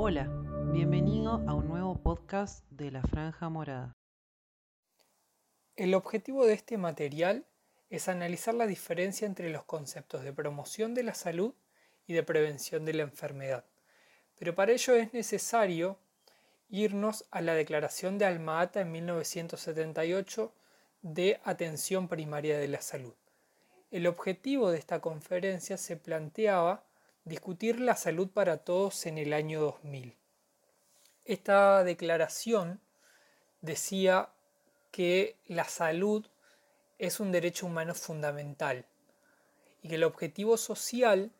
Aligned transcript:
Hola, 0.00 0.28
bienvenido 0.72 1.42
a 1.48 1.54
un 1.54 1.66
nuevo 1.66 2.00
podcast 2.00 2.64
de 2.70 2.92
la 2.92 3.02
Franja 3.02 3.48
Morada. 3.48 3.96
El 5.74 5.92
objetivo 5.92 6.46
de 6.46 6.52
este 6.52 6.78
material 6.78 7.48
es 7.90 8.08
analizar 8.08 8.54
la 8.54 8.68
diferencia 8.68 9.26
entre 9.26 9.50
los 9.50 9.64
conceptos 9.64 10.22
de 10.22 10.32
promoción 10.32 10.94
de 10.94 11.02
la 11.02 11.14
salud 11.14 11.52
y 12.06 12.12
de 12.12 12.22
prevención 12.22 12.84
de 12.84 12.92
la 12.94 13.02
enfermedad. 13.02 13.64
Pero 14.38 14.54
para 14.54 14.70
ello 14.70 14.94
es 14.94 15.12
necesario 15.12 15.98
irnos 16.68 17.26
a 17.32 17.40
la 17.40 17.54
declaración 17.54 18.18
de 18.18 18.26
Alma-Ata 18.26 18.82
en 18.82 18.92
1978 18.92 20.54
de 21.02 21.40
atención 21.42 22.06
primaria 22.06 22.56
de 22.56 22.68
la 22.68 22.82
salud. 22.82 23.14
El 23.90 24.06
objetivo 24.06 24.70
de 24.70 24.78
esta 24.78 25.00
conferencia 25.00 25.76
se 25.76 25.96
planteaba 25.96 26.87
discutir 27.28 27.78
la 27.78 27.94
salud 27.94 28.28
para 28.28 28.56
todos 28.56 29.06
en 29.06 29.18
el 29.18 29.32
año 29.32 29.60
2000. 29.60 30.16
Esta 31.24 31.84
declaración 31.84 32.80
decía 33.60 34.30
que 34.90 35.36
la 35.46 35.64
salud 35.64 36.26
es 36.98 37.20
un 37.20 37.30
derecho 37.30 37.66
humano 37.66 37.94
fundamental 37.94 38.86
y 39.82 39.88
que 39.88 39.96
el 39.96 40.04
objetivo 40.04 40.56
social 40.56 41.30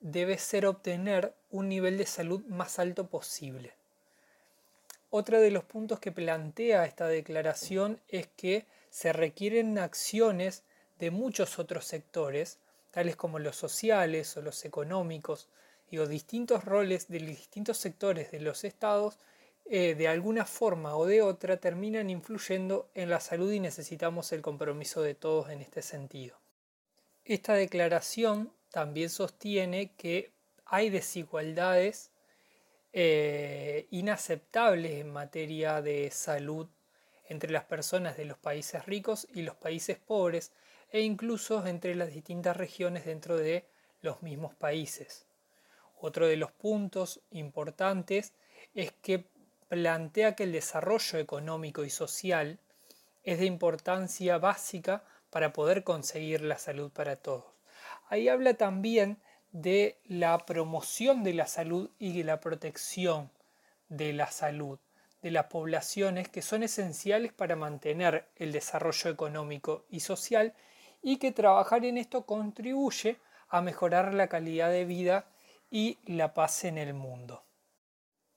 debe 0.00 0.38
ser 0.38 0.66
obtener 0.66 1.34
un 1.50 1.68
nivel 1.68 1.98
de 1.98 2.06
salud 2.06 2.44
más 2.46 2.78
alto 2.78 3.08
posible. 3.08 3.74
Otro 5.10 5.40
de 5.40 5.50
los 5.50 5.64
puntos 5.64 6.00
que 6.00 6.12
plantea 6.12 6.84
esta 6.84 7.06
declaración 7.06 8.00
es 8.08 8.26
que 8.26 8.66
se 8.90 9.12
requieren 9.12 9.78
acciones 9.78 10.64
de 10.98 11.10
muchos 11.10 11.58
otros 11.58 11.86
sectores, 11.86 12.58
tales 12.90 13.16
como 13.16 13.38
los 13.38 13.56
sociales 13.56 14.36
o 14.36 14.42
los 14.42 14.64
económicos, 14.64 15.48
y 15.90 15.96
los 15.96 16.08
distintos 16.08 16.64
roles 16.64 17.08
de 17.08 17.20
los 17.20 17.30
distintos 17.30 17.78
sectores 17.78 18.30
de 18.30 18.40
los 18.40 18.64
estados, 18.64 19.18
eh, 19.70 19.94
de 19.94 20.08
alguna 20.08 20.44
forma 20.44 20.96
o 20.96 21.06
de 21.06 21.22
otra 21.22 21.58
terminan 21.58 22.10
influyendo 22.10 22.90
en 22.94 23.10
la 23.10 23.20
salud 23.20 23.52
y 23.52 23.60
necesitamos 23.60 24.32
el 24.32 24.42
compromiso 24.42 25.02
de 25.02 25.14
todos 25.14 25.50
en 25.50 25.60
este 25.60 25.82
sentido. 25.82 26.38
Esta 27.24 27.54
declaración 27.54 28.52
también 28.70 29.10
sostiene 29.10 29.92
que 29.96 30.32
hay 30.64 30.90
desigualdades 30.90 32.10
eh, 32.92 33.86
inaceptables 33.90 34.92
en 34.92 35.10
materia 35.10 35.82
de 35.82 36.10
salud 36.10 36.68
entre 37.28 37.50
las 37.50 37.64
personas 37.64 38.16
de 38.16 38.24
los 38.24 38.38
países 38.38 38.86
ricos 38.86 39.26
y 39.34 39.42
los 39.42 39.54
países 39.56 39.98
pobres 39.98 40.52
e 40.90 41.00
incluso 41.00 41.66
entre 41.66 41.94
las 41.94 42.12
distintas 42.12 42.56
regiones 42.56 43.04
dentro 43.04 43.36
de 43.36 43.64
los 44.00 44.22
mismos 44.22 44.54
países. 44.54 45.26
Otro 46.00 46.26
de 46.26 46.36
los 46.36 46.52
puntos 46.52 47.20
importantes 47.30 48.32
es 48.74 48.92
que 49.02 49.24
plantea 49.68 50.34
que 50.34 50.44
el 50.44 50.52
desarrollo 50.52 51.18
económico 51.18 51.84
y 51.84 51.90
social 51.90 52.58
es 53.24 53.38
de 53.38 53.46
importancia 53.46 54.38
básica 54.38 55.04
para 55.30 55.52
poder 55.52 55.84
conseguir 55.84 56.40
la 56.40 56.58
salud 56.58 56.90
para 56.90 57.16
todos. 57.16 57.44
Ahí 58.08 58.28
habla 58.28 58.54
también 58.54 59.18
de 59.52 59.98
la 60.04 60.38
promoción 60.38 61.24
de 61.24 61.34
la 61.34 61.46
salud 61.46 61.90
y 61.98 62.16
de 62.16 62.24
la 62.24 62.40
protección 62.40 63.30
de 63.88 64.12
la 64.12 64.30
salud 64.30 64.78
de 65.22 65.30
las 65.30 65.46
poblaciones 65.46 66.28
que 66.28 66.42
son 66.42 66.62
esenciales 66.62 67.32
para 67.32 67.56
mantener 67.56 68.28
el 68.36 68.52
desarrollo 68.52 69.10
económico 69.10 69.84
y 69.90 70.00
social 70.00 70.54
y 71.02 71.18
que 71.18 71.32
trabajar 71.32 71.84
en 71.84 71.98
esto 71.98 72.26
contribuye 72.26 73.18
a 73.48 73.62
mejorar 73.62 74.14
la 74.14 74.28
calidad 74.28 74.70
de 74.70 74.84
vida 74.84 75.26
y 75.70 75.98
la 76.06 76.34
paz 76.34 76.64
en 76.64 76.78
el 76.78 76.94
mundo. 76.94 77.44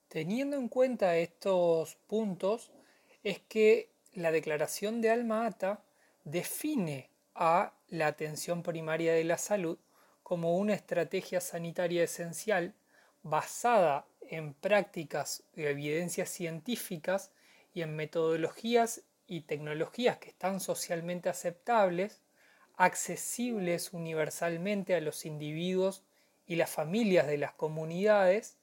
Teniendo 0.08 0.56
en 0.56 0.68
cuenta 0.68 1.16
estos 1.16 1.96
puntos, 2.06 2.70
es 3.22 3.40
que 3.40 3.90
la 4.14 4.30
declaración 4.30 5.00
de 5.00 5.10
Alma 5.10 5.46
Ata 5.46 5.82
define 6.24 7.10
a 7.34 7.72
la 7.88 8.06
atención 8.08 8.62
primaria 8.62 9.14
de 9.14 9.24
la 9.24 9.38
salud 9.38 9.78
como 10.22 10.56
una 10.56 10.74
estrategia 10.74 11.40
sanitaria 11.40 12.04
esencial 12.04 12.74
basada 13.22 14.06
en 14.20 14.54
prácticas 14.54 15.44
y 15.54 15.64
evidencias 15.64 16.30
científicas 16.30 17.32
y 17.74 17.82
en 17.82 17.96
metodologías 17.96 19.02
y 19.26 19.42
tecnologías 19.42 20.18
que 20.18 20.30
están 20.30 20.60
socialmente 20.60 21.28
aceptables, 21.28 22.21
accesibles 22.76 23.92
universalmente 23.92 24.94
a 24.94 25.00
los 25.00 25.26
individuos 25.26 26.02
y 26.46 26.56
las 26.56 26.70
familias 26.70 27.26
de 27.26 27.38
las 27.38 27.52
comunidades 27.52 28.56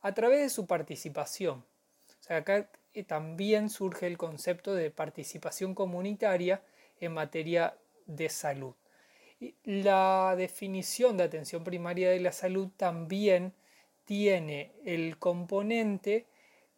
a 0.00 0.12
través 0.14 0.40
de 0.40 0.50
su 0.50 0.66
participación. 0.66 1.64
O 2.08 2.22
sea, 2.22 2.38
acá 2.38 2.70
eh, 2.94 3.04
también 3.04 3.70
surge 3.70 4.06
el 4.06 4.16
concepto 4.16 4.74
de 4.74 4.90
participación 4.90 5.74
comunitaria 5.74 6.62
en 7.00 7.12
materia 7.12 7.76
de 8.06 8.28
salud. 8.28 8.74
La 9.64 10.34
definición 10.36 11.18
de 11.18 11.24
atención 11.24 11.62
primaria 11.62 12.10
de 12.10 12.20
la 12.20 12.32
salud 12.32 12.70
también 12.76 13.52
tiene 14.06 14.72
el 14.84 15.18
componente 15.18 16.26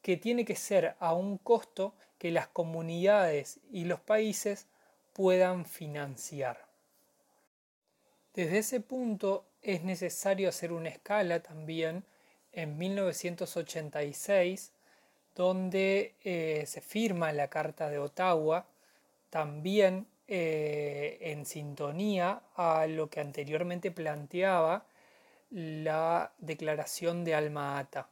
que 0.03 0.17
tiene 0.17 0.45
que 0.45 0.57
ser 0.57 0.97
a 0.99 1.15
un 1.15 1.39
costo 1.39 1.95
que 2.19 2.31
las 2.33 2.49
comunidades 2.49 3.61
y 3.71 3.85
los 3.85 4.01
países 4.01 4.67
puedan 5.13 5.65
financiar. 5.67 6.68
Desde 8.39 8.59
ese 8.59 8.79
punto 8.79 9.47
es 9.63 9.83
necesario 9.83 10.49
hacer 10.49 10.73
una 10.73 10.91
escala 10.91 11.41
también 11.41 12.05
en 12.53 12.79
1986, 12.79 14.71
donde 15.35 16.15
eh, 16.23 16.63
se 16.69 16.81
firma 16.81 17.33
la 17.33 17.51
Carta 17.51 17.89
de 17.89 17.99
Ottawa, 17.99 18.65
también 19.29 20.07
eh, 20.29 21.19
en 21.21 21.47
sintonía 21.47 22.43
a 22.55 22.87
lo 22.87 23.11
que 23.11 23.19
anteriormente 23.19 23.91
planteaba 23.91 24.87
la 25.51 26.33
Declaración 26.39 27.25
de 27.25 27.35
Alma 27.35 27.81
Ata. 27.81 28.09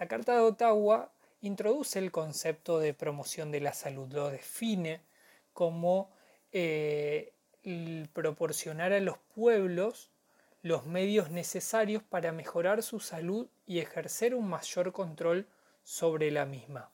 La 0.00 0.08
Carta 0.08 0.34
de 0.34 0.40
Ottawa 0.40 1.12
introduce 1.42 2.00
el 2.00 2.10
concepto 2.10 2.80
de 2.80 2.92
promoción 2.92 3.52
de 3.52 3.60
la 3.60 3.72
salud, 3.72 4.12
lo 4.12 4.30
define 4.30 5.00
como 5.52 6.10
eh, 6.50 7.33
proporcionar 8.12 8.92
a 8.92 9.00
los 9.00 9.18
pueblos 9.34 10.10
los 10.62 10.86
medios 10.86 11.30
necesarios 11.30 12.02
para 12.02 12.32
mejorar 12.32 12.82
su 12.82 13.00
salud 13.00 13.48
y 13.66 13.80
ejercer 13.80 14.34
un 14.34 14.48
mayor 14.48 14.92
control 14.92 15.46
sobre 15.82 16.30
la 16.30 16.46
misma. 16.46 16.90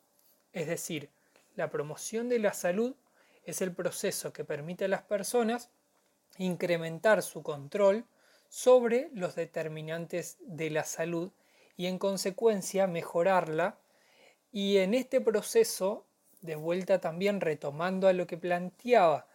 Es 0.53 0.66
decir, 0.66 1.09
la 1.54 1.70
promoción 1.70 2.28
de 2.28 2.41
la 2.41 2.53
salud 2.53 2.94
es 3.44 3.60
el 3.62 3.72
proceso 3.72 4.32
que 4.32 4.44
permite 4.44 4.86
a 4.86 4.88
las 4.88 5.03
personas 5.03 5.70
incrementar 6.38 7.22
su 7.22 7.42
control 7.42 8.04
sobre 8.48 9.10
los 9.14 9.36
determinantes 9.36 10.36
de 10.41 10.70
la 10.70 10.84
salud 10.84 11.30
y 11.76 11.86
en 11.86 11.98
consecuencia 11.98 12.86
mejorarla 12.86 13.78
y 14.53 14.78
en 14.78 14.94
este 14.94 15.20
proceso, 15.20 16.06
de 16.41 16.56
vuelta 16.56 17.00
también 17.00 17.41
retomando 17.41 18.09
a 18.09 18.12
lo 18.12 18.26
que 18.26 18.36
planteaba 18.36 19.26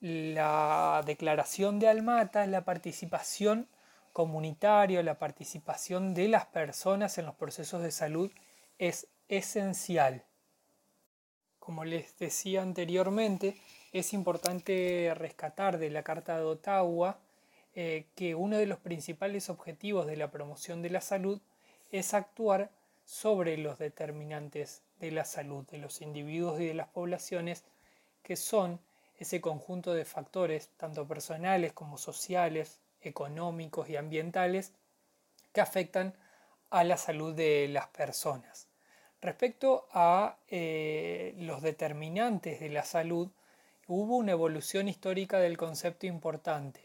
la 0.00 1.02
declaración 1.04 1.78
de 1.78 1.88
Almata, 1.88 2.46
la 2.46 2.64
participación 2.64 3.68
comunitaria, 4.12 5.02
la 5.02 5.18
participación 5.18 6.14
de 6.14 6.28
las 6.28 6.46
personas 6.46 7.18
en 7.18 7.26
los 7.26 7.34
procesos 7.34 7.82
de 7.82 7.90
salud 7.90 8.30
es 8.78 9.08
esencial. 9.28 10.24
Como 11.58 11.84
les 11.84 12.18
decía 12.18 12.62
anteriormente, 12.62 13.56
es 13.92 14.12
importante 14.12 15.12
rescatar 15.14 15.78
de 15.78 15.90
la 15.90 16.02
Carta 16.02 16.36
de 16.36 16.44
Ottawa 16.44 17.18
eh, 17.74 18.06
que 18.16 18.34
uno 18.34 18.56
de 18.56 18.66
los 18.66 18.78
principales 18.78 19.50
objetivos 19.50 20.06
de 20.06 20.16
la 20.16 20.30
promoción 20.30 20.82
de 20.82 20.90
la 20.90 21.00
salud 21.00 21.40
es 21.92 22.14
actuar 22.14 22.70
sobre 23.04 23.56
los 23.58 23.78
determinantes 23.78 24.82
de 24.98 25.10
la 25.10 25.24
salud 25.24 25.66
de 25.68 25.78
los 25.78 26.00
individuos 26.00 26.60
y 26.60 26.66
de 26.66 26.74
las 26.74 26.88
poblaciones, 26.88 27.64
que 28.22 28.36
son 28.36 28.80
ese 29.20 29.40
conjunto 29.40 29.94
de 29.94 30.06
factores, 30.06 30.70
tanto 30.78 31.06
personales 31.06 31.74
como 31.74 31.98
sociales, 31.98 32.80
económicos 33.02 33.88
y 33.90 33.96
ambientales, 33.96 34.72
que 35.52 35.60
afectan 35.60 36.14
a 36.70 36.84
la 36.84 36.96
salud 36.96 37.34
de 37.34 37.68
las 37.68 37.86
personas. 37.88 38.66
Respecto 39.20 39.86
a 39.92 40.38
eh, 40.48 41.34
los 41.38 41.60
determinantes 41.60 42.60
de 42.60 42.70
la 42.70 42.84
salud, 42.84 43.28
hubo 43.86 44.16
una 44.16 44.32
evolución 44.32 44.88
histórica 44.88 45.38
del 45.38 45.58
concepto 45.58 46.06
importante. 46.06 46.80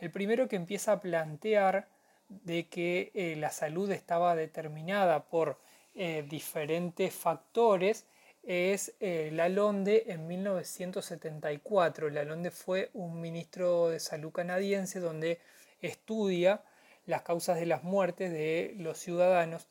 El 0.00 0.10
primero 0.10 0.48
que 0.48 0.56
empieza 0.56 0.92
a 0.92 1.00
plantear 1.00 1.86
de 2.28 2.66
que 2.66 3.12
eh, 3.14 3.36
la 3.36 3.50
salud 3.50 3.90
estaba 3.92 4.34
determinada 4.34 5.24
por 5.24 5.60
eh, 5.94 6.26
diferentes 6.28 7.14
factores 7.14 8.06
es 8.42 8.94
Lalonde 9.00 10.04
en 10.08 10.26
1974. 10.26 12.10
Lalonde 12.10 12.50
fue 12.50 12.90
un 12.94 13.20
ministro 13.20 13.88
de 13.88 14.00
salud 14.00 14.32
canadiense 14.32 15.00
donde 15.00 15.38
estudia 15.80 16.62
las 17.06 17.22
causas 17.22 17.58
de 17.58 17.66
las 17.66 17.84
muertes 17.84 18.32
de 18.32 18.74
los 18.76 18.98
ciudadanos 18.98 19.66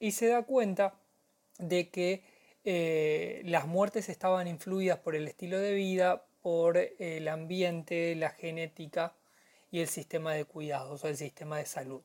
y 0.00 0.12
se 0.12 0.26
da 0.26 0.42
cuenta 0.42 0.94
de 1.58 1.88
que 1.90 2.22
eh, 2.64 3.42
las 3.44 3.66
muertes 3.66 4.08
estaban 4.08 4.48
influidas 4.48 4.98
por 4.98 5.14
el 5.14 5.28
estilo 5.28 5.58
de 5.58 5.74
vida, 5.74 6.24
por 6.42 6.76
el 6.76 7.28
ambiente, 7.28 8.14
la 8.16 8.30
genética 8.30 9.14
y 9.70 9.80
el 9.80 9.88
sistema 9.88 10.34
de 10.34 10.44
cuidados 10.44 11.04
o 11.04 11.08
el 11.08 11.16
sistema 11.16 11.58
de 11.58 11.66
salud, 11.66 12.02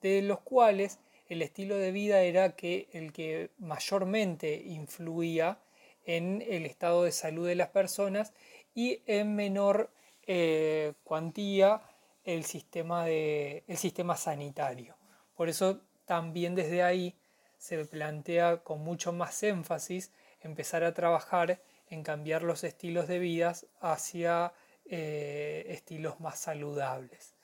de 0.00 0.22
los 0.22 0.40
cuales 0.40 0.98
el 1.30 1.42
estilo 1.42 1.76
de 1.76 1.92
vida 1.92 2.22
era 2.22 2.56
que 2.56 2.88
el 2.92 3.12
que 3.12 3.50
mayormente 3.58 4.62
influía 4.66 5.60
en 6.04 6.42
el 6.42 6.66
estado 6.66 7.04
de 7.04 7.12
salud 7.12 7.46
de 7.46 7.54
las 7.54 7.68
personas 7.68 8.32
y 8.74 9.00
en 9.06 9.36
menor 9.36 9.92
eh, 10.26 10.92
cuantía 11.04 11.82
el 12.24 12.44
sistema, 12.44 13.04
de, 13.04 13.62
el 13.68 13.76
sistema 13.76 14.16
sanitario. 14.16 14.96
Por 15.36 15.48
eso 15.48 15.80
también 16.04 16.56
desde 16.56 16.82
ahí 16.82 17.14
se 17.58 17.84
plantea 17.84 18.64
con 18.64 18.80
mucho 18.80 19.12
más 19.12 19.40
énfasis 19.44 20.10
empezar 20.40 20.82
a 20.82 20.94
trabajar 20.94 21.62
en 21.86 22.02
cambiar 22.02 22.42
los 22.42 22.64
estilos 22.64 23.06
de 23.06 23.20
vida 23.20 23.54
hacia 23.80 24.52
eh, 24.84 25.64
estilos 25.68 26.18
más 26.18 26.40
saludables. 26.40 27.34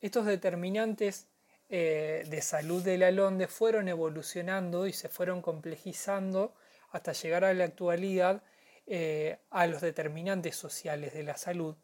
Estos 0.00 0.24
determinantes 0.24 1.26
eh, 1.76 2.22
de 2.28 2.40
salud 2.40 2.84
de 2.84 2.96
la 2.98 3.10
LONDE 3.10 3.48
fueron 3.48 3.88
evolucionando 3.88 4.86
y 4.86 4.92
se 4.92 5.08
fueron 5.08 5.42
complejizando 5.42 6.54
hasta 6.92 7.14
llegar 7.14 7.44
a 7.44 7.52
la 7.52 7.64
actualidad 7.64 8.44
eh, 8.86 9.38
a 9.50 9.66
los 9.66 9.80
determinantes 9.80 10.54
sociales 10.54 11.14
de 11.14 11.24
la 11.24 11.36
salud, 11.36 11.74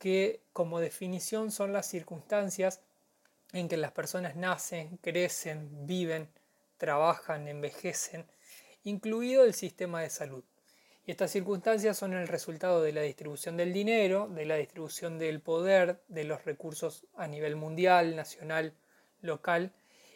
que 0.00 0.40
como 0.52 0.80
definición 0.80 1.52
son 1.52 1.72
las 1.72 1.86
circunstancias 1.86 2.80
en 3.52 3.68
que 3.68 3.76
las 3.76 3.92
personas 3.92 4.34
nacen, 4.34 4.96
crecen, 4.96 5.86
viven, 5.86 6.28
trabajan, 6.76 7.46
envejecen, 7.46 8.26
incluido 8.82 9.44
el 9.44 9.54
sistema 9.54 10.02
de 10.02 10.10
salud. 10.10 10.42
Y 11.06 11.12
estas 11.12 11.30
circunstancias 11.30 11.96
son 11.96 12.14
el 12.14 12.26
resultado 12.26 12.82
de 12.82 12.92
la 12.92 13.02
distribución 13.02 13.56
del 13.56 13.72
dinero, 13.72 14.26
de 14.26 14.44
la 14.44 14.56
distribución 14.56 15.20
del 15.20 15.40
poder, 15.40 16.02
de 16.08 16.24
los 16.24 16.44
recursos 16.44 17.06
a 17.14 17.28
nivel 17.28 17.54
mundial, 17.54 18.16
nacional, 18.16 18.74
local, 19.26 19.72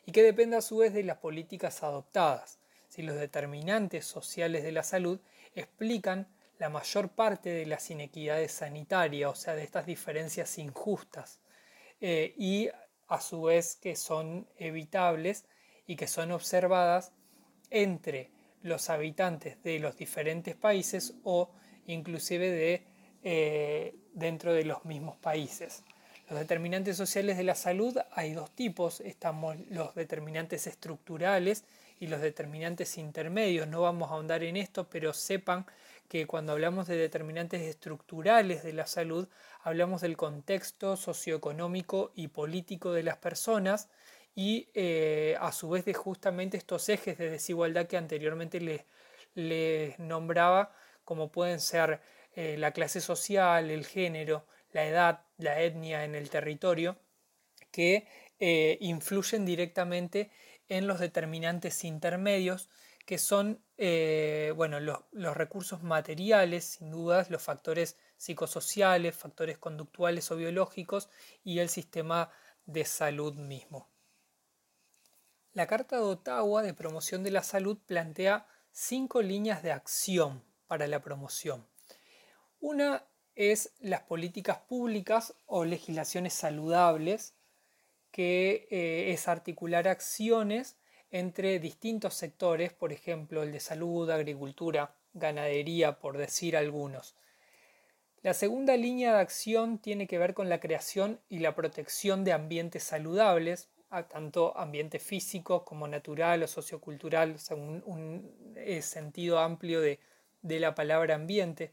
y 0.06 0.12
que 0.12 0.22
depende 0.22 0.56
a 0.56 0.62
su 0.62 0.78
vez 0.78 0.94
de 0.94 1.02
las 1.02 1.18
políticas 1.18 1.82
adoptadas. 1.82 2.58
Si 2.88 3.02
los 3.02 3.16
determinantes 3.16 4.06
sociales 4.06 4.62
de 4.62 4.72
la 4.72 4.82
salud 4.82 5.20
explican 5.54 6.26
la 6.58 6.68
mayor 6.68 7.10
parte 7.10 7.50
de 7.50 7.66
las 7.66 7.90
inequidades 7.90 8.52
sanitarias, 8.52 9.30
o 9.30 9.34
sea, 9.34 9.54
de 9.54 9.62
estas 9.62 9.86
diferencias 9.86 10.58
injustas, 10.58 11.40
eh, 12.00 12.34
y 12.36 12.68
a 13.08 13.20
su 13.20 13.42
vez 13.42 13.76
que 13.76 13.96
son 13.96 14.46
evitables 14.56 15.44
y 15.86 15.96
que 15.96 16.06
son 16.06 16.30
observadas 16.30 17.12
entre 17.70 18.30
los 18.62 18.90
habitantes 18.90 19.62
de 19.62 19.78
los 19.78 19.96
diferentes 19.96 20.54
países 20.54 21.14
o 21.24 21.50
inclusive 21.86 22.86
eh, 23.22 23.94
dentro 24.12 24.52
de 24.52 24.64
los 24.64 24.84
mismos 24.84 25.16
países. 25.16 25.82
Los 26.30 26.38
determinantes 26.38 26.96
sociales 26.96 27.36
de 27.36 27.42
la 27.42 27.56
salud 27.56 27.98
hay 28.12 28.34
dos 28.34 28.52
tipos, 28.52 29.00
estamos 29.00 29.56
los 29.68 29.96
determinantes 29.96 30.68
estructurales 30.68 31.64
y 31.98 32.06
los 32.06 32.20
determinantes 32.20 32.98
intermedios. 32.98 33.66
No 33.66 33.80
vamos 33.80 34.10
a 34.10 34.14
ahondar 34.14 34.44
en 34.44 34.56
esto, 34.56 34.88
pero 34.88 35.12
sepan 35.12 35.66
que 36.08 36.28
cuando 36.28 36.52
hablamos 36.52 36.86
de 36.86 36.96
determinantes 36.96 37.62
estructurales 37.62 38.62
de 38.62 38.72
la 38.72 38.86
salud, 38.86 39.26
hablamos 39.64 40.02
del 40.02 40.16
contexto 40.16 40.96
socioeconómico 40.96 42.12
y 42.14 42.28
político 42.28 42.92
de 42.92 43.02
las 43.02 43.16
personas 43.16 43.88
y 44.36 44.68
eh, 44.74 45.36
a 45.40 45.50
su 45.50 45.68
vez 45.68 45.84
de 45.84 45.94
justamente 45.94 46.56
estos 46.56 46.88
ejes 46.88 47.18
de 47.18 47.28
desigualdad 47.28 47.88
que 47.88 47.96
anteriormente 47.96 48.84
les, 49.34 49.98
nombraba, 49.98 50.72
como 51.04 51.32
pueden 51.32 51.58
ser 51.58 52.00
eh, 52.36 52.54
la 52.56 52.70
clase 52.70 53.00
social, 53.00 53.68
el 53.68 53.84
género, 53.84 54.44
la 54.72 54.86
edad, 54.86 55.24
la 55.38 55.60
etnia 55.60 56.04
en 56.04 56.14
el 56.14 56.30
territorio, 56.30 56.98
que 57.70 58.06
eh, 58.38 58.78
influyen 58.80 59.44
directamente 59.44 60.30
en 60.68 60.86
los 60.86 61.00
determinantes 61.00 61.84
intermedios, 61.84 62.68
que 63.06 63.18
son 63.18 63.60
bueno, 64.56 64.78
los, 64.78 65.00
los 65.10 65.36
recursos 65.36 65.82
materiales, 65.82 66.64
sin 66.64 66.90
dudas, 66.90 67.30
los 67.30 67.42
factores 67.42 67.96
psicosociales, 68.18 69.16
factores 69.16 69.58
conductuales 69.58 70.30
o 70.30 70.36
biológicos 70.36 71.08
y 71.42 71.58
el 71.58 71.70
sistema 71.70 72.30
de 72.66 72.84
salud 72.84 73.34
mismo. 73.34 73.88
La 75.52 75.66
Carta 75.66 75.96
de 75.96 76.02
Ottawa 76.02 76.62
de 76.62 76.74
Promoción 76.74 77.24
de 77.24 77.32
la 77.32 77.42
Salud 77.42 77.78
plantea 77.84 78.46
cinco 78.70 79.20
líneas 79.20 79.62
de 79.64 79.72
acción 79.72 80.44
para 80.68 80.86
la 80.86 81.00
promoción. 81.00 81.66
Una 82.60 83.04
es 83.34 83.72
las 83.80 84.02
políticas 84.02 84.58
públicas 84.58 85.34
o 85.46 85.64
legislaciones 85.64 86.34
saludables, 86.34 87.34
que 88.10 88.66
eh, 88.70 89.12
es 89.12 89.28
articular 89.28 89.88
acciones 89.88 90.76
entre 91.10 91.58
distintos 91.58 92.14
sectores, 92.14 92.72
por 92.72 92.92
ejemplo 92.92 93.42
el 93.42 93.52
de 93.52 93.60
salud, 93.60 94.10
agricultura, 94.10 94.94
ganadería, 95.14 95.98
por 95.98 96.16
decir 96.18 96.56
algunos. 96.56 97.16
La 98.22 98.34
segunda 98.34 98.76
línea 98.76 99.14
de 99.14 99.20
acción 99.20 99.78
tiene 99.78 100.06
que 100.06 100.18
ver 100.18 100.34
con 100.34 100.48
la 100.48 100.60
creación 100.60 101.20
y 101.28 101.38
la 101.38 101.54
protección 101.54 102.22
de 102.22 102.32
ambientes 102.32 102.84
saludables, 102.84 103.70
tanto 104.08 104.56
ambiente 104.56 104.98
físico 104.98 105.64
como 105.64 105.88
natural 105.88 106.42
o 106.42 106.46
sociocultural, 106.46 107.36
o 107.50 107.54
un, 107.54 108.54
eh, 108.56 108.82
sentido 108.82 109.38
amplio 109.38 109.80
de, 109.80 109.98
la 110.42 110.74
palabra 110.74 111.14
ambiente. 111.14 111.72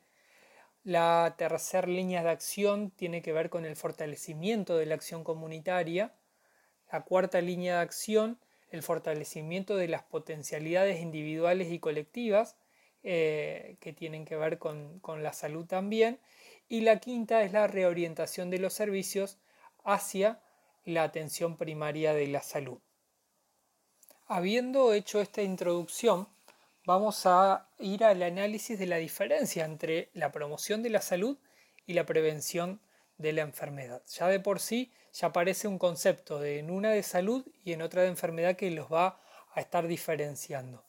La 0.87 1.35
tercera 1.37 1.85
línea 1.85 2.23
de 2.23 2.29
acción 2.29 2.91
tiene 2.91 3.21
que 3.21 3.33
ver 3.33 3.49
con 3.49 3.65
el 3.65 3.75
fortalecimiento 3.75 4.77
de 4.77 4.85
la 4.85 4.95
acción 4.95 5.25
comunitaria. 5.25 6.13
La 6.89 7.01
cuarta 7.03 7.41
línea 7.41 7.75
de 7.75 7.81
acción, 7.81 8.39
el 8.69 8.81
fortalecimiento 8.83 9.75
de 9.75 9.89
las 9.89 10.03
potencialidades 10.03 11.01
individuales 11.01 11.73
y 11.73 11.79
colectivas, 11.79 12.55
eh, 13.03 13.75
que 13.81 13.91
tienen 13.91 14.23
que 14.23 14.37
ver 14.37 14.59
con, 14.59 15.01
con 15.01 15.23
la 15.23 15.33
salud 15.33 15.65
también. 15.65 16.21
Y 16.69 16.79
la 16.79 17.01
quinta 17.01 17.43
es 17.43 17.51
la 17.51 17.67
reorientación 17.67 18.49
de 18.49 18.59
los 18.59 18.71
servicios 18.71 19.39
hacia 19.83 20.39
la 20.85 21.03
atención 21.03 21.57
primaria 21.57 22.13
de 22.13 22.27
la 22.27 22.41
salud. 22.41 22.79
Habiendo 24.25 24.93
hecho 24.93 25.19
esta 25.19 25.41
introducción, 25.41 26.29
vamos 26.87 27.25
a 27.25 27.67
ir 27.79 28.05
al 28.05 28.23
análisis 28.23 28.79
de 28.79 28.85
la 28.85 28.95
diferencia 28.95 29.65
entre 29.65 30.09
la 30.13 30.31
promoción 30.31 30.81
de 30.83 30.89
la 30.89 31.01
salud 31.01 31.37
y 31.85 31.91
la 31.91 32.05
prevención 32.05 32.79
de 33.17 33.33
la 33.33 33.41
enfermedad. 33.41 34.01
Ya 34.07 34.27
de 34.29 34.39
por 34.39 34.61
sí 34.61 34.93
ya 35.11 35.27
aparece 35.27 35.67
un 35.67 35.79
concepto 35.79 36.39
de 36.39 36.59
en 36.59 36.71
una 36.71 36.91
de 36.91 37.03
salud 37.03 37.45
y 37.65 37.73
en 37.73 37.81
otra 37.81 38.03
de 38.03 38.07
enfermedad 38.07 38.55
que 38.55 38.71
los 38.71 38.87
va 38.89 39.19
a 39.53 39.59
estar 39.59 39.85
diferenciando. 39.85 40.85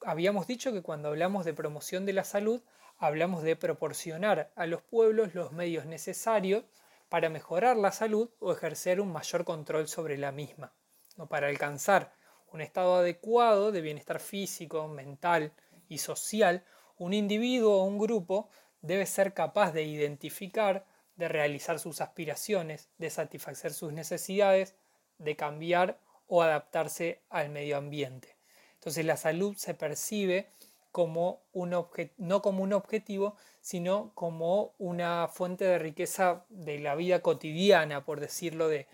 Habíamos 0.00 0.46
dicho 0.46 0.72
que 0.72 0.80
cuando 0.80 1.08
hablamos 1.08 1.44
de 1.44 1.52
promoción 1.52 2.06
de 2.06 2.14
la 2.14 2.24
salud, 2.24 2.62
hablamos 2.96 3.42
de 3.42 3.56
proporcionar 3.56 4.52
a 4.56 4.64
los 4.64 4.80
pueblos 4.80 5.34
los 5.34 5.52
medios 5.52 5.84
necesarios 5.84 6.64
para 7.10 7.28
mejorar 7.28 7.76
la 7.76 7.92
salud 7.92 8.30
o 8.38 8.52
ejercer 8.52 9.02
un 9.02 9.12
mayor 9.12 9.44
control 9.44 9.86
sobre 9.86 10.16
la 10.16 10.32
misma, 10.32 10.72
o 11.18 11.26
para 11.26 11.48
alcanzar 11.48 12.14
un 12.54 12.60
estado 12.60 12.94
adecuado 12.94 13.72
de 13.72 13.80
bienestar 13.80 14.20
físico, 14.20 14.86
mental 14.86 15.52
y 15.88 15.98
social, 15.98 16.64
un 16.96 17.12
individuo 17.12 17.80
o 17.80 17.84
un 17.84 17.98
grupo 17.98 18.48
debe 18.80 19.06
ser 19.06 19.34
capaz 19.34 19.72
de 19.72 19.82
identificar, 19.82 20.86
de 21.16 21.28
realizar 21.28 21.80
sus 21.80 22.00
aspiraciones, 22.00 22.88
de 22.96 23.10
satisfacer 23.10 23.72
sus 23.72 23.92
necesidades, 23.92 24.76
de 25.18 25.34
cambiar 25.34 25.98
o 26.28 26.42
adaptarse 26.42 27.22
al 27.28 27.48
medio 27.50 27.76
ambiente. 27.76 28.36
Entonces 28.74 29.04
la 29.04 29.16
salud 29.16 29.56
se 29.56 29.74
percibe 29.74 30.46
como 30.92 31.42
un 31.52 31.70
no 32.18 32.40
como 32.40 32.62
un 32.62 32.72
objetivo, 32.72 33.34
sino 33.60 34.12
como 34.14 34.74
una 34.78 35.26
fuente 35.26 35.64
de 35.64 35.80
riqueza 35.80 36.44
de 36.50 36.78
la 36.78 36.94
vida 36.94 37.20
cotidiana, 37.20 38.04
por 38.04 38.20
decirlo 38.20 38.68
de, 38.68 38.86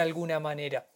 alguna 0.00 0.40
manera. 0.40 0.88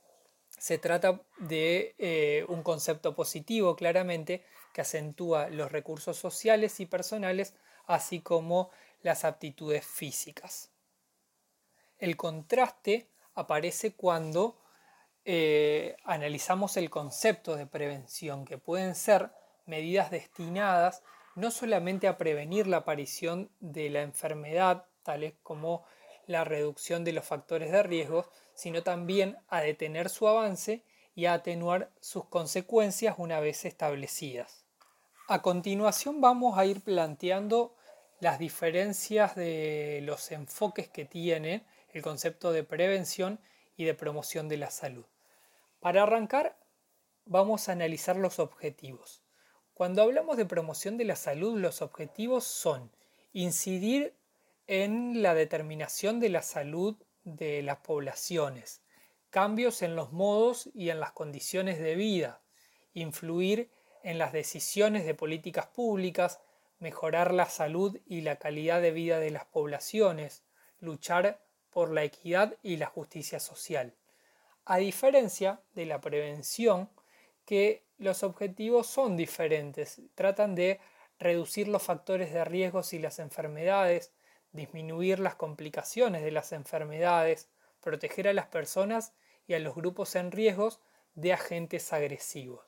Se 0.60 0.76
trata 0.76 1.22
de 1.38 1.94
eh, 1.96 2.44
un 2.48 2.62
concepto 2.62 3.16
positivo, 3.16 3.76
claramente, 3.76 4.44
que 4.74 4.82
acentúa 4.82 5.48
los 5.48 5.72
recursos 5.72 6.18
sociales 6.18 6.80
y 6.80 6.86
personales, 6.86 7.54
así 7.86 8.20
como 8.20 8.68
las 9.00 9.24
aptitudes 9.24 9.86
físicas. 9.86 10.70
El 11.98 12.18
contraste 12.18 13.08
aparece 13.34 13.94
cuando 13.94 14.60
eh, 15.24 15.96
analizamos 16.04 16.76
el 16.76 16.90
concepto 16.90 17.56
de 17.56 17.66
prevención, 17.66 18.44
que 18.44 18.58
pueden 18.58 18.94
ser 18.94 19.30
medidas 19.64 20.10
destinadas 20.10 21.02
no 21.36 21.50
solamente 21.50 22.06
a 22.06 22.18
prevenir 22.18 22.66
la 22.66 22.78
aparición 22.78 23.50
de 23.60 23.88
la 23.88 24.02
enfermedad, 24.02 24.84
tales 25.04 25.32
como 25.42 25.86
la 26.26 26.44
reducción 26.44 27.02
de 27.02 27.14
los 27.14 27.24
factores 27.24 27.72
de 27.72 27.82
riesgo, 27.82 28.30
sino 28.60 28.82
también 28.82 29.38
a 29.48 29.62
detener 29.62 30.10
su 30.10 30.28
avance 30.28 30.82
y 31.14 31.24
a 31.24 31.32
atenuar 31.32 31.90
sus 31.98 32.26
consecuencias 32.26 33.14
una 33.16 33.40
vez 33.40 33.64
establecidas. 33.64 34.66
A 35.28 35.40
continuación 35.40 36.20
vamos 36.20 36.58
a 36.58 36.66
ir 36.66 36.82
planteando 36.82 37.74
las 38.20 38.38
diferencias 38.38 39.34
de 39.34 40.00
los 40.02 40.30
enfoques 40.30 40.90
que 40.90 41.06
tiene 41.06 41.64
el 41.94 42.02
concepto 42.02 42.52
de 42.52 42.62
prevención 42.62 43.40
y 43.78 43.84
de 43.84 43.94
promoción 43.94 44.46
de 44.50 44.58
la 44.58 44.70
salud. 44.70 45.06
Para 45.80 46.02
arrancar, 46.02 46.54
vamos 47.24 47.66
a 47.66 47.72
analizar 47.72 48.16
los 48.16 48.38
objetivos. 48.38 49.22
Cuando 49.72 50.02
hablamos 50.02 50.36
de 50.36 50.44
promoción 50.44 50.98
de 50.98 51.06
la 51.06 51.16
salud, 51.16 51.58
los 51.58 51.80
objetivos 51.80 52.44
son 52.44 52.90
incidir 53.32 54.12
en 54.66 55.22
la 55.22 55.32
determinación 55.32 56.20
de 56.20 56.28
la 56.28 56.42
salud 56.42 56.98
de 57.24 57.62
las 57.62 57.78
poblaciones, 57.78 58.82
cambios 59.30 59.82
en 59.82 59.96
los 59.96 60.12
modos 60.12 60.68
y 60.74 60.90
en 60.90 61.00
las 61.00 61.12
condiciones 61.12 61.78
de 61.78 61.94
vida, 61.94 62.42
influir 62.94 63.70
en 64.02 64.18
las 64.18 64.32
decisiones 64.32 65.04
de 65.04 65.14
políticas 65.14 65.66
públicas, 65.66 66.40
mejorar 66.78 67.32
la 67.32 67.46
salud 67.46 67.98
y 68.06 68.22
la 68.22 68.36
calidad 68.36 68.80
de 68.80 68.90
vida 68.90 69.18
de 69.20 69.30
las 69.30 69.44
poblaciones, 69.44 70.42
luchar 70.80 71.40
por 71.70 71.90
la 71.90 72.04
equidad 72.04 72.56
y 72.62 72.76
la 72.76 72.86
justicia 72.86 73.38
social. 73.38 73.94
A 74.64 74.78
diferencia 74.78 75.60
de 75.74 75.86
la 75.86 76.00
prevención, 76.00 76.90
que 77.44 77.84
los 77.98 78.22
objetivos 78.22 78.86
son 78.86 79.16
diferentes, 79.16 80.00
tratan 80.14 80.54
de 80.54 80.80
reducir 81.18 81.68
los 81.68 81.82
factores 81.82 82.32
de 82.32 82.44
riesgos 82.44 82.92
y 82.92 82.98
las 82.98 83.18
enfermedades, 83.18 84.12
disminuir 84.52 85.18
las 85.20 85.34
complicaciones 85.34 86.22
de 86.22 86.30
las 86.30 86.52
enfermedades, 86.52 87.48
proteger 87.80 88.28
a 88.28 88.32
las 88.32 88.46
personas 88.46 89.12
y 89.46 89.54
a 89.54 89.58
los 89.58 89.74
grupos 89.74 90.14
en 90.16 90.32
riesgos 90.32 90.80
de 91.14 91.32
agentes 91.32 91.92
agresivos. 91.92 92.64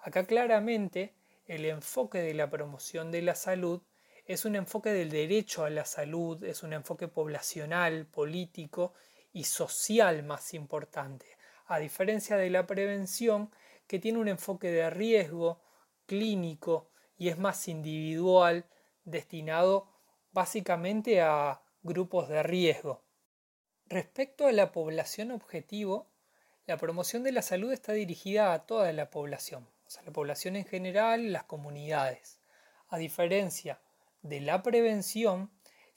Acá 0.00 0.26
claramente 0.26 1.14
el 1.46 1.64
enfoque 1.64 2.18
de 2.18 2.34
la 2.34 2.50
promoción 2.50 3.10
de 3.10 3.22
la 3.22 3.34
salud 3.34 3.82
es 4.26 4.44
un 4.44 4.56
enfoque 4.56 4.90
del 4.90 5.10
derecho 5.10 5.64
a 5.64 5.70
la 5.70 5.84
salud, 5.84 6.44
es 6.44 6.62
un 6.62 6.74
enfoque 6.74 7.08
poblacional, 7.08 8.06
político 8.06 8.92
y 9.32 9.44
social 9.44 10.22
más 10.22 10.52
importante, 10.54 11.26
a 11.66 11.78
diferencia 11.78 12.36
de 12.36 12.50
la 12.50 12.66
prevención 12.66 13.50
que 13.86 13.98
tiene 13.98 14.18
un 14.18 14.28
enfoque 14.28 14.70
de 14.70 14.90
riesgo 14.90 15.62
clínico 16.06 16.90
y 17.16 17.28
es 17.28 17.38
más 17.38 17.68
individual, 17.68 18.66
destinado 19.04 19.88
básicamente 20.32 21.20
a 21.20 21.62
grupos 21.82 22.28
de 22.28 22.42
riesgo. 22.42 23.02
Respecto 23.86 24.46
a 24.46 24.52
la 24.52 24.72
población 24.72 25.30
objetivo, 25.30 26.10
la 26.66 26.76
promoción 26.76 27.22
de 27.22 27.32
la 27.32 27.42
salud 27.42 27.72
está 27.72 27.92
dirigida 27.92 28.52
a 28.52 28.66
toda 28.66 28.92
la 28.92 29.10
población, 29.10 29.66
o 29.86 29.90
sea, 29.90 30.02
la 30.02 30.12
población 30.12 30.56
en 30.56 30.66
general, 30.66 31.32
las 31.32 31.44
comunidades, 31.44 32.40
a 32.88 32.98
diferencia 32.98 33.80
de 34.22 34.40
la 34.40 34.62
prevención 34.62 35.50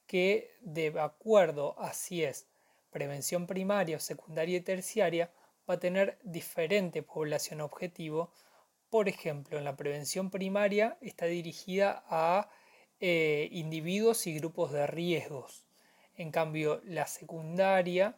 que 0.08 0.58
de 0.62 0.94
acuerdo 1.00 1.80
a 1.80 1.94
si 1.94 2.24
es 2.24 2.48
prevención 2.92 3.48
primaria, 3.48 4.00
secundaria 4.00 4.58
y 4.58 4.62
terciaria, 4.62 5.32
va 5.70 5.76
a 5.76 5.80
tener 5.80 6.20
diferente 6.24 7.04
población 7.04 7.62
objetivo. 7.62 8.32
Por 8.90 9.08
ejemplo, 9.08 9.58
en 9.58 9.64
la 9.64 9.78
prevención 9.78 10.30
primaria 10.30 10.98
está 11.02 11.26
dirigida 11.26 12.04
a 12.08 12.50
eh, 13.02 13.50
individuos 13.52 14.28
y 14.28 14.36
grupos 14.36 14.72
de 14.72 14.88
riesgos. 14.88 15.66
En 16.16 16.32
cambio, 16.32 16.82
la 16.86 17.08
secundaria 17.08 18.16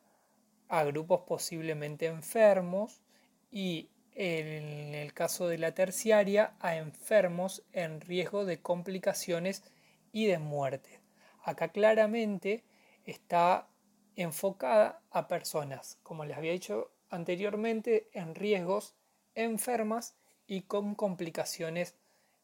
a 0.67 0.83
grupos 0.83 1.21
posiblemente 1.21 2.07
enfermos 2.07 3.01
y 3.49 3.89
en 4.15 4.93
el 4.93 5.13
caso 5.13 5.47
de 5.47 5.57
la 5.57 5.73
terciaria 5.73 6.55
a 6.59 6.75
enfermos 6.75 7.63
en 7.71 8.01
riesgo 8.01 8.45
de 8.45 8.61
complicaciones 8.61 9.63
y 10.11 10.27
de 10.27 10.39
muerte. 10.39 10.99
Acá 11.43 11.69
claramente 11.69 12.63
está 13.05 13.67
enfocada 14.15 15.01
a 15.11 15.27
personas, 15.27 15.97
como 16.03 16.25
les 16.25 16.37
había 16.37 16.51
dicho 16.51 16.91
anteriormente, 17.09 18.09
en 18.13 18.35
riesgos 18.35 18.95
enfermas 19.35 20.15
y 20.45 20.61
con 20.61 20.95
complicaciones, 20.95 21.95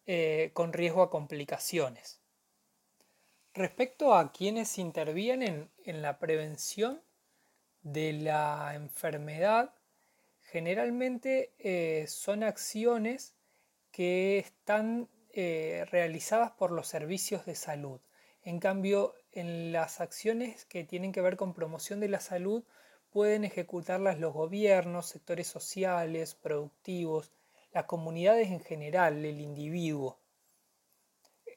eh, 0.06 0.52
con 0.54 0.74
riesgo 0.74 1.02
a 1.02 1.10
complicaciones. 1.10 2.19
Respecto 3.54 4.14
a 4.14 4.32
quienes 4.32 4.78
intervienen 4.78 5.72
en 5.84 6.02
la 6.02 6.20
prevención 6.20 7.02
de 7.82 8.14
la 8.14 8.74
enfermedad, 8.76 9.74
generalmente 10.44 11.52
eh, 11.58 12.06
son 12.08 12.44
acciones 12.44 13.34
que 13.92 14.38
están 14.38 15.10
eh, 15.34 15.86
realizadas 15.92 16.52
por 16.52 16.72
los 16.72 16.88
servicios 16.88 17.46
de 17.46 17.56
salud. 17.56 18.00
En 18.44 18.60
cambio, 18.60 19.16
en 19.32 19.72
las 19.72 20.00
acciones 20.00 20.66
que 20.66 20.84
tienen 20.84 21.12
que 21.12 21.22
ver 21.22 21.36
con 21.36 21.54
promoción 21.54 22.00
de 22.00 22.10
la 22.10 22.20
salud, 22.20 22.64
pueden 23.10 23.44
ejecutarlas 23.44 24.20
los 24.20 24.34
gobiernos, 24.34 25.08
sectores 25.08 25.48
sociales, 25.48 26.36
productivos, 26.36 27.32
las 27.74 27.86
comunidades 27.86 28.50
en 28.50 28.60
general, 28.60 29.26
el 29.26 29.42
individuo. 29.42 30.20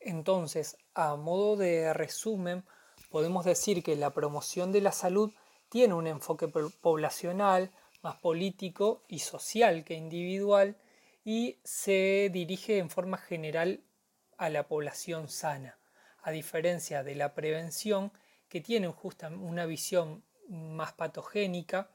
Entonces, 0.01 0.77
a 0.95 1.17
modo 1.17 1.57
de 1.57 1.93
resumen, 1.93 2.65
podemos 3.11 3.45
decir 3.45 3.83
que 3.83 3.97
la 3.97 4.11
promoción 4.11 4.73
de 4.73 4.81
la 4.81 4.93
salud 4.93 5.33
tiene 5.69 5.95
un 5.95 6.07
enfoque 6.07 6.49
poblacional, 6.49 7.71
más 8.03 8.17
político 8.17 9.05
y 9.09 9.21
social 9.21 9.85
que 9.85 9.95
individual, 9.95 10.77
y 11.25 11.59
se 11.65 12.31
dirige 12.33 12.79
en 12.79 12.91
forma 12.91 13.17
general 13.17 13.81
a 14.37 14.49
la 14.49 14.67
población 14.67 15.29
sana, 15.29 15.79
a 16.23 16.31
diferencia 16.31 17.03
de 17.05 17.15
la 17.15 17.35
prevención 17.35 18.13
que 18.49 18.61
tiene 18.61 18.89
justa 18.89 19.29
una 19.29 19.67
visión 19.67 20.25
más 20.49 20.93
patogénica 20.93 21.91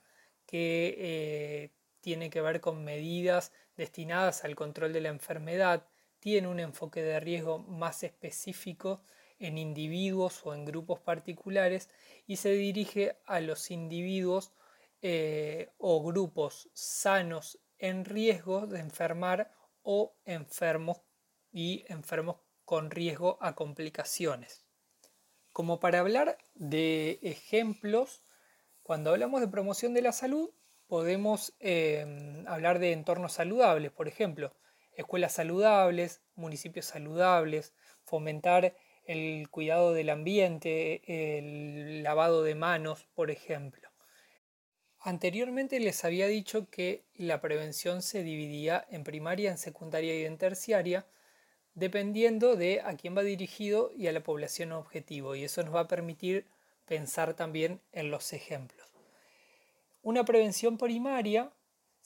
que 0.46 0.96
eh, 0.98 1.72
tiene 2.02 2.30
que 2.30 2.42
ver 2.42 2.62
con 2.62 2.84
medidas 2.84 3.52
destinadas 3.76 4.44
al 4.44 4.56
control 4.56 4.94
de 4.94 5.02
la 5.02 5.10
enfermedad, 5.10 5.86
tiene 6.28 6.50
un 6.50 6.60
enfoque 6.60 7.02
de 7.04 7.22
riesgo 7.22 7.60
más 7.60 8.04
específico 8.04 9.02
en 9.40 9.58
individuos 9.58 10.46
o 10.46 10.54
en 10.54 10.66
grupos 10.66 11.00
particulares 11.00 11.90
y 12.26 12.36
se 12.36 12.50
dirige 12.50 13.16
a 13.26 13.40
los 13.40 13.72
individuos 13.72 14.52
eh, 15.02 15.70
o 15.78 16.04
grupos 16.04 16.70
sanos 16.74 17.60
en 17.78 18.04
riesgo 18.04 18.68
de 18.68 18.82
enfermar 18.82 19.54
o 19.84 20.18
enfermos 20.26 20.98
y 21.50 21.86
enfermos 21.88 22.42
con 22.66 22.92
riesgo 22.92 23.38
a 23.40 23.56
complicaciones. 23.56 24.66
Como 25.54 25.80
para 25.80 26.02
hablar 26.02 26.38
de 26.56 27.20
ejemplos, 27.22 28.22
cuando 28.84 29.12
hablamos 29.12 29.40
de 29.40 29.48
promoción 29.48 29.94
de 29.94 30.02
la 30.02 30.12
salud, 30.12 30.50
podemos 30.88 31.56
em, 31.62 32.46
hablar 32.50 32.80
de 32.80 32.92
entornos 32.92 33.32
saludables, 33.32 33.94
por 33.94 34.10
ejemplo, 34.10 34.54
escuelas 34.98 35.34
saludables, 35.34 36.22
municipios 36.36 36.88
saludables, 36.88 37.74
fomentar 38.04 38.76
el 39.06 39.48
cuidado 39.50 39.94
del 39.94 40.10
ambiente, 40.10 41.02
el 41.38 42.04
lavado 42.04 42.44
de 42.44 42.56
manos, 42.56 43.08
por 43.14 43.32
ejemplo. 43.32 43.90
Anteriormente 45.00 45.80
les 45.80 46.04
había 46.04 46.28
dicho 46.28 46.70
que 46.70 47.06
la 47.16 47.40
prevención 47.40 48.02
se 48.02 48.24
dividía 48.24 48.86
en 48.90 49.06
primaria, 49.06 49.52
en 49.52 49.58
secundaria 49.58 50.20
y 50.20 50.26
en 50.26 50.38
terciaria, 50.38 51.06
dependiendo 51.76 52.56
de 52.56 52.82
a 52.82 52.98
quién 52.98 53.16
va 53.16 53.22
dirigido 53.22 53.92
y 53.96 54.08
a 54.08 54.12
la 54.12 54.24
población 54.24 54.72
objetivo, 54.72 55.36
y 55.36 55.44
eso 55.44 55.64
nos 55.64 55.76
va 55.76 55.82
a 55.82 55.88
permitir 55.88 56.48
pensar 56.86 57.36
también 57.36 57.80
en 57.92 58.10
los 58.10 58.34
ejemplos. 58.34 58.88
Una 60.02 60.26
prevención 60.26 60.78
primaria 60.78 61.52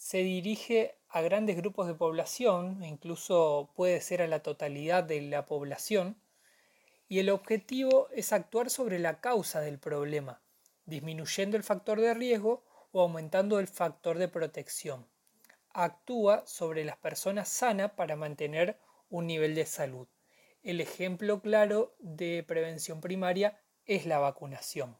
se 0.01 0.24
dirige 0.24 0.96
a 1.10 1.22
grandes 1.22 1.55
grupos 1.58 1.86
de 1.86 1.93
población, 1.93 2.84
incluso 2.84 3.70
puede 3.75 4.01
ser 4.01 4.24
a 4.24 4.27
la 4.27 4.41
totalidad 4.41 5.03
de 5.03 5.22
la 5.22 5.46
población, 5.46 6.20
y 7.08 7.20
el 7.20 7.29
objetivo 7.29 8.08
es 8.10 8.34
actuar 8.34 8.72
sobre 8.72 8.98
la 8.98 9.22
causa 9.22 9.62
del 9.62 9.77
problema, 9.77 10.41
disminuyendo 10.86 11.55
el 11.55 11.62
factor 11.62 12.01
de 12.01 12.15
riesgo 12.15 12.63
o 12.91 13.01
aumentando 13.01 13.60
el 13.60 13.67
factor 13.67 14.17
de 14.17 14.27
protección. 14.27 15.05
Actúa 15.70 16.48
sobre 16.48 16.84
las 16.84 16.98
personas 16.98 17.48
sanas 17.48 17.91
para 17.91 18.15
mantener 18.15 18.79
un 19.08 19.27
nivel 19.27 19.53
de 19.53 19.67
salud. 19.67 20.08
El 20.63 20.81
ejemplo 20.81 21.41
claro 21.41 21.93
de 22.00 22.43
prevención 22.48 23.01
primaria 23.01 23.62
es 23.86 24.08
la 24.08 24.17
vacunación. 24.17 24.98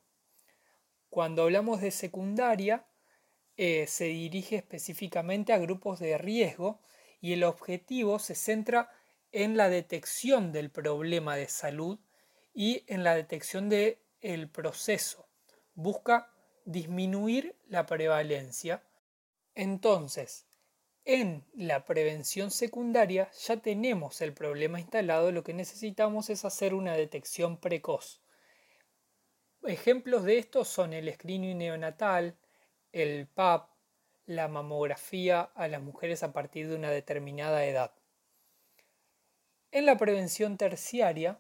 Cuando 1.10 1.42
hablamos 1.42 1.82
de 1.82 1.90
secundaria, 1.90 2.86
eh, 3.58 3.86
se 3.88 4.06
dirige 4.06 4.56
específicamente 4.56 5.54
a 5.54 5.58
grupos 5.58 6.00
de 6.00 6.18
riesgo 6.18 6.82
y 7.20 7.34
el 7.34 7.44
objetivo 7.44 8.20
se 8.20 8.36
centra 8.36 8.90
en 9.32 9.58
la 9.58 9.70
detección 9.70 10.52
del 10.52 10.72
problema 10.72 11.36
de 11.36 11.48
salud 11.48 12.00
y 12.54 12.84
en 12.88 13.04
la 13.04 13.16
detección 13.16 13.70
del 13.70 14.00
el 14.22 14.50
proceso. 14.50 15.28
Busca 15.74 16.32
disminuir 16.66 17.56
la 17.68 17.86
prevalencia. 17.86 18.84
Entonces, 19.56 20.46
en 21.04 21.44
la 21.54 21.86
prevención 21.86 22.52
secundaria 22.52 23.32
ya 23.32 23.58
tenemos 23.58 24.22
el 24.22 24.34
problema 24.34 24.80
instalado, 24.80 25.32
lo 25.32 25.44
que 25.44 25.54
necesitamos 25.54 26.30
es 26.30 26.46
hacer 26.46 26.74
una 26.74 26.94
detección 26.94 27.58
precoz. 27.58 28.22
Ejemplos 29.64 30.24
de 30.24 30.38
esto 30.38 30.64
son 30.64 30.94
el 30.94 31.12
screening 31.14 31.58
neonatal, 31.58 32.38
el 32.92 33.28
PAP, 33.28 33.70
la 34.26 34.48
mamografía 34.48 35.42
a 35.42 35.68
las 35.68 35.82
mujeres 35.82 36.24
a 36.24 36.34
partir 36.34 36.68
de 36.68 36.76
una 36.76 36.90
determinada 36.90 37.66
edad. 37.66 37.92
En 39.72 39.86
la 39.86 39.98
prevención 39.98 40.58
terciaria, 40.58 41.40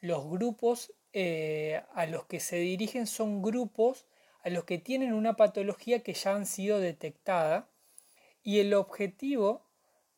los 0.00 0.28
grupos 0.28 0.92
eh, 1.12 1.82
a 1.94 2.06
los 2.06 2.26
que 2.26 2.40
se 2.40 2.56
dirigen 2.56 3.06
son 3.06 3.42
grupos 3.42 4.06
a 4.42 4.50
los 4.50 4.64
que 4.64 4.78
tienen 4.78 5.12
una 5.12 5.36
patología 5.36 6.02
que 6.02 6.14
ya 6.14 6.34
han 6.34 6.46
sido 6.46 6.80
detectada 6.80 7.68
y 8.42 8.60
el 8.60 8.74
objetivo 8.74 9.66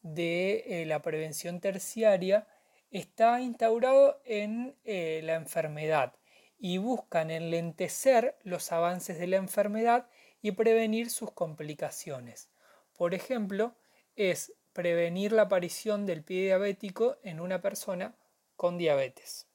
de 0.03 0.65
eh, 0.67 0.87
la 0.87 1.03
prevención 1.03 1.61
terciaria 1.61 2.47
está 2.91 3.41
instaurado 3.41 4.21
en 4.25 4.75
eh, 4.85 5.21
la 5.25 5.35
enfermedad 5.35 6.15
y 6.59 6.79
buscan 6.79 7.31
enlentecer 7.31 8.37
los 8.43 8.73
avances 8.73 9.19
de 9.19 9.27
la 9.27 9.37
enfermedad 9.37 10.07
y 10.43 10.53
prevenir 10.53 11.11
sus 11.11 11.31
complicaciones. 11.33 12.51
Por 12.97 13.15
ejemplo, 13.15 13.75
es 14.17 14.53
prevenir 14.73 15.33
la 15.33 15.43
aparición 15.43 16.07
del 16.07 16.23
pie 16.23 16.45
diabético 16.45 17.17
en 17.23 17.41
una 17.41 17.61
persona 17.61 18.17
con 18.57 18.79
diabetes. 18.79 19.47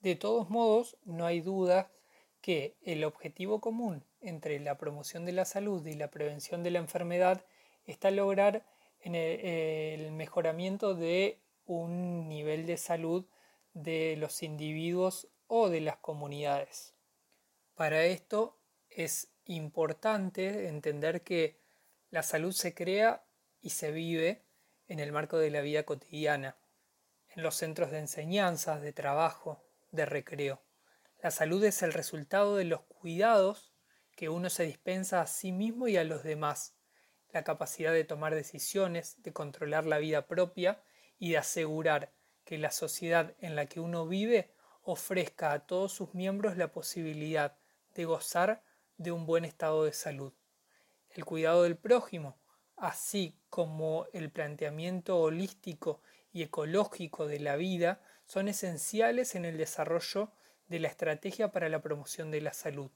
De 0.00 0.16
todos 0.16 0.48
modos, 0.48 0.96
no 1.04 1.26
hay 1.26 1.40
duda 1.40 1.90
que 2.40 2.76
el 2.82 3.04
objetivo 3.04 3.60
común 3.60 4.04
entre 4.20 4.58
la 4.60 4.78
promoción 4.78 5.24
de 5.26 5.32
la 5.32 5.44
salud 5.44 5.84
y 5.86 5.94
la 5.94 6.10
prevención 6.10 6.62
de 6.62 6.70
la 6.70 6.78
enfermedad 6.78 7.44
está 7.84 8.10
lograr 8.10 8.64
en 9.00 9.14
el, 9.14 10.12
mejoramiento 10.12 10.94
de 10.94 11.38
un 11.66 12.28
nivel 12.28 12.66
de 12.66 12.76
salud 12.76 13.26
de 13.74 14.16
los 14.16 14.42
individuos 14.42 15.28
o 15.46 15.68
de 15.68 15.80
las 15.80 15.96
comunidades. 15.96 16.94
Para 17.74 18.04
esto 18.04 18.58
es 18.88 19.28
importante 19.56 20.68
entender 20.68 21.22
que 21.22 21.60
la 22.10 22.22
salud 22.22 22.52
se 22.52 22.74
crea 22.74 23.24
y 23.60 23.70
se 23.70 23.90
vive 23.92 24.44
en 24.88 24.98
el 24.98 25.12
marco 25.12 25.38
de 25.38 25.50
la 25.50 25.60
vida 25.60 25.84
cotidiana, 25.84 26.56
en 27.28 27.42
los 27.42 27.56
centros 27.56 27.90
de 27.90 27.98
enseñanza, 27.98 28.80
de 28.80 28.92
trabajo, 28.92 29.64
de 29.92 30.06
recreo. 30.06 30.60
La 31.22 31.30
salud 31.30 31.62
es 31.64 31.82
el 31.82 31.92
resultado 31.92 32.56
de 32.56 32.64
los 32.64 32.82
cuidados 32.82 33.72
que 34.16 34.28
uno 34.28 34.50
se 34.50 34.64
dispensa 34.64 35.20
a 35.20 35.26
sí 35.26 35.52
mismo 35.52 35.88
y 35.88 35.96
a 35.96 36.04
los 36.04 36.22
demás, 36.22 36.74
la 37.32 37.44
capacidad 37.44 37.92
de 37.92 38.04
tomar 38.04 38.34
decisiones, 38.34 39.22
de 39.22 39.32
controlar 39.32 39.86
la 39.86 39.98
vida 39.98 40.26
propia 40.26 40.82
y 41.18 41.30
de 41.30 41.38
asegurar 41.38 42.12
que 42.44 42.58
la 42.58 42.70
sociedad 42.70 43.34
en 43.38 43.54
la 43.54 43.66
que 43.66 43.80
uno 43.80 44.06
vive 44.06 44.52
ofrezca 44.82 45.52
a 45.52 45.66
todos 45.66 45.92
sus 45.92 46.14
miembros 46.14 46.56
la 46.56 46.72
posibilidad 46.72 47.56
de 47.94 48.04
gozar 48.04 48.62
de 49.00 49.12
un 49.12 49.24
buen 49.24 49.46
estado 49.46 49.84
de 49.84 49.94
salud. 49.94 50.34
El 51.08 51.24
cuidado 51.24 51.62
del 51.62 51.78
prójimo, 51.78 52.36
así 52.76 53.34
como 53.48 54.06
el 54.12 54.30
planteamiento 54.30 55.18
holístico 55.18 56.02
y 56.34 56.42
ecológico 56.42 57.26
de 57.26 57.40
la 57.40 57.56
vida, 57.56 58.02
son 58.26 58.46
esenciales 58.46 59.34
en 59.34 59.46
el 59.46 59.56
desarrollo 59.56 60.32
de 60.68 60.80
la 60.80 60.88
estrategia 60.88 61.50
para 61.50 61.70
la 61.70 61.80
promoción 61.80 62.30
de 62.30 62.42
la 62.42 62.52
salud, 62.52 62.90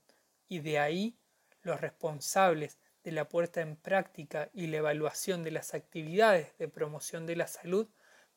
y 0.47 0.59
de 0.59 0.79
ahí 0.79 1.17
los 1.63 1.81
responsables 1.81 2.79
de 3.03 3.13
la 3.13 3.27
puerta 3.31 3.63
en 3.63 3.75
práctica 3.75 4.51
y 4.53 4.67
la 4.67 4.77
evaluación 4.77 5.43
de 5.43 5.53
las 5.53 5.73
actividades 5.73 6.55
de 6.59 6.69
promoción 6.69 7.25
de 7.25 7.37
la 7.37 7.47
salud 7.47 7.89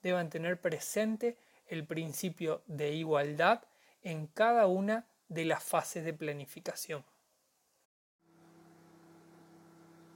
deban 0.01 0.29
tener 0.29 0.61
presente 0.61 1.37
el 1.67 1.85
principio 1.85 2.63
de 2.65 2.93
igualdad 2.93 3.65
en 4.03 4.27
cada 4.27 4.67
una 4.67 5.05
de 5.27 5.43
las 5.43 5.61
fases 5.61 6.05
de 6.05 6.13
planificación. 6.13 7.03